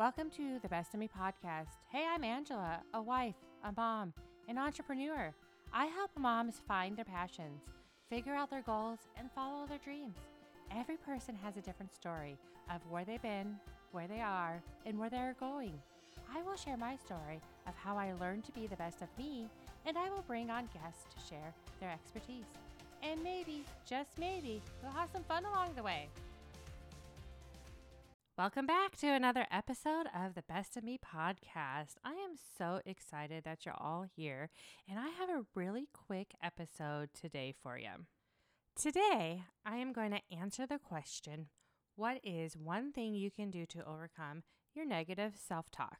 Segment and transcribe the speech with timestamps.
[0.00, 1.76] Welcome to the Best of Me podcast.
[1.92, 4.14] Hey, I'm Angela, a wife, a mom,
[4.48, 5.34] an entrepreneur.
[5.74, 7.60] I help moms find their passions,
[8.08, 10.16] figure out their goals, and follow their dreams.
[10.74, 12.38] Every person has a different story
[12.74, 13.56] of where they've been,
[13.92, 15.78] where they are, and where they're going.
[16.34, 17.38] I will share my story
[17.68, 19.50] of how I learned to be the best of me,
[19.84, 22.48] and I will bring on guests to share their expertise.
[23.02, 26.08] And maybe, just maybe, we'll have some fun along the way.
[28.40, 31.96] Welcome back to another episode of the Best of Me podcast.
[32.02, 34.48] I am so excited that you're all here,
[34.88, 38.06] and I have a really quick episode today for you.
[38.74, 41.48] Today, I am going to answer the question
[41.96, 45.98] What is one thing you can do to overcome your negative self talk?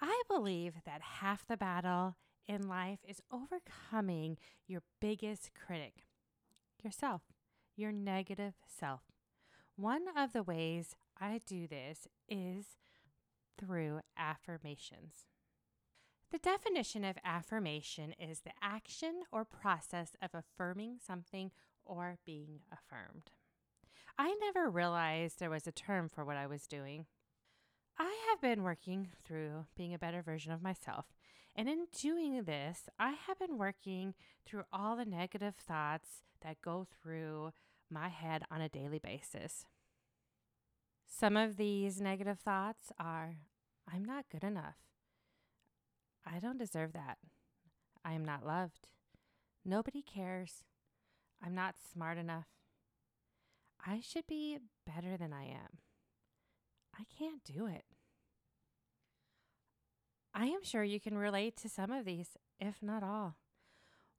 [0.00, 2.14] I believe that half the battle
[2.46, 6.04] in life is overcoming your biggest critic,
[6.84, 7.22] yourself,
[7.74, 9.00] your negative self.
[9.74, 12.66] One of the ways I do this is
[13.58, 15.26] through affirmations.
[16.30, 21.52] The definition of affirmation is the action or process of affirming something
[21.84, 23.30] or being affirmed.
[24.18, 27.06] I never realized there was a term for what I was doing.
[27.98, 31.06] I have been working through being a better version of myself.
[31.54, 34.14] And in doing this, I have been working
[34.44, 36.08] through all the negative thoughts
[36.42, 37.52] that go through
[37.90, 39.64] my head on a daily basis.
[41.08, 43.36] Some of these negative thoughts are
[43.92, 44.76] I'm not good enough.
[46.26, 47.18] I don't deserve that.
[48.04, 48.88] I am not loved.
[49.64, 50.64] Nobody cares.
[51.44, 52.46] I'm not smart enough.
[53.84, 55.78] I should be better than I am.
[56.98, 57.84] I can't do it.
[60.34, 63.36] I am sure you can relate to some of these, if not all.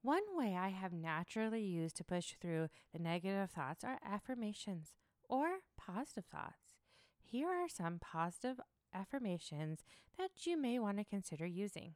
[0.02, 4.94] One way I have naturally used to push through the negative thoughts are affirmations
[5.28, 6.67] or positive thoughts.
[7.30, 8.62] Here are some positive
[8.94, 9.84] affirmations
[10.18, 11.96] that you may want to consider using.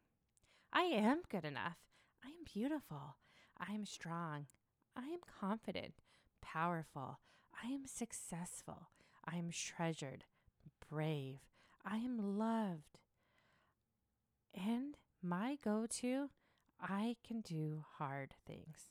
[0.73, 1.77] I am good enough.
[2.21, 3.15] I am beautiful.
[3.57, 4.47] I am strong.
[4.93, 5.93] I am confident,
[6.41, 7.19] powerful.
[7.63, 8.89] I am successful.
[9.25, 10.25] I am treasured,
[10.89, 11.39] brave.
[11.85, 12.99] I am loved.
[14.53, 16.29] And my go to,
[16.81, 18.89] I can do hard things.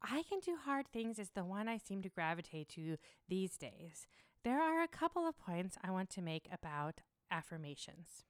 [0.00, 2.96] I can do hard things is the one I seem to gravitate to
[3.28, 4.06] these days.
[4.44, 7.00] There are a couple of points I want to make about
[7.30, 8.24] affirmations.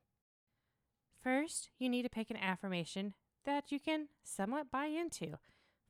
[1.22, 3.14] First, you need to pick an affirmation
[3.44, 5.38] that you can somewhat buy into.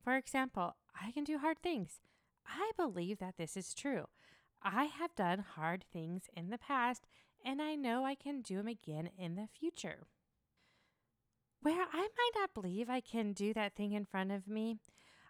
[0.02, 2.00] For example, I can do hard things.
[2.46, 4.06] I believe that this is true.
[4.62, 7.06] I have done hard things in the past,
[7.44, 10.06] and I know I can do them again in the future.
[11.60, 14.78] Where I might not believe I can do that thing in front of me,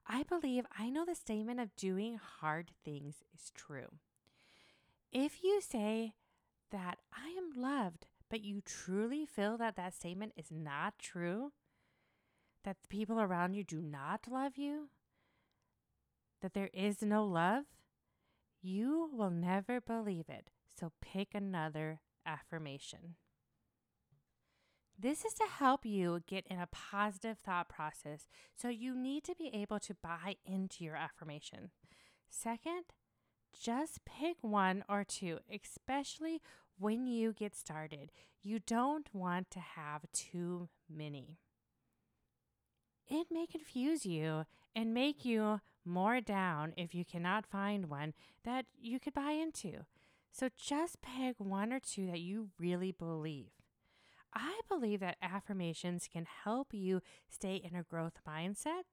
[0.06, 3.98] I believe I know the statement of doing hard things is true.
[5.12, 6.12] If you say
[6.70, 11.52] that I am loved, but you truly feel that that statement is not true,
[12.64, 14.90] that the people around you do not love you,
[16.42, 17.64] that there is no love,
[18.60, 20.50] you will never believe it.
[20.78, 23.16] So pick another affirmation.
[25.00, 28.28] This is to help you get in a positive thought process.
[28.56, 31.70] So you need to be able to buy into your affirmation.
[32.28, 32.84] Second,
[33.52, 36.40] just pick one or two, especially
[36.78, 38.10] when you get started.
[38.42, 41.38] You don't want to have too many.
[43.08, 44.44] It may confuse you
[44.76, 48.12] and make you more down if you cannot find one
[48.44, 49.86] that you could buy into.
[50.30, 53.50] So just pick one or two that you really believe.
[54.34, 58.84] I believe that affirmations can help you stay in a growth mindset,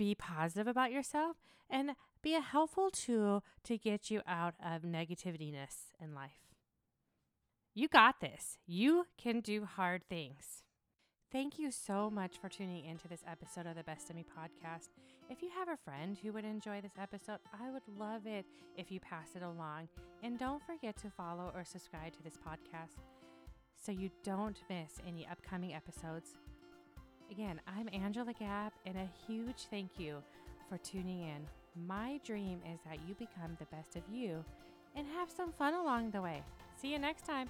[0.00, 1.36] be positive about yourself,
[1.68, 1.90] and
[2.22, 6.40] be a helpful tool to get you out of negativityness in life.
[7.74, 8.56] You got this.
[8.66, 10.62] You can do hard things.
[11.30, 14.88] Thank you so much for tuning into this episode of the Best of Me podcast.
[15.28, 18.46] If you have a friend who would enjoy this episode, I would love it
[18.78, 19.90] if you pass it along.
[20.22, 23.02] And don't forget to follow or subscribe to this podcast
[23.76, 26.30] so you don't miss any upcoming episodes.
[27.30, 30.16] Again, I'm Angela Gapp, and a huge thank you
[30.68, 31.46] for tuning in.
[31.86, 34.44] My dream is that you become the best of you
[34.96, 36.42] and have some fun along the way.
[36.74, 37.48] See you next time.